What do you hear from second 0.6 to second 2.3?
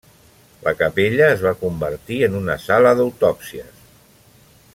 La capella es va convertir